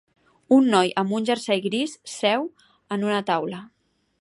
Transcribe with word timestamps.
Un 0.55 0.69
noi 0.75 0.89
amb 1.01 1.13
un 1.17 1.27
jersei 1.29 1.61
gris 1.65 1.93
seu 2.15 2.49
en 2.97 3.07
una 3.11 3.21
taula. 3.29 3.61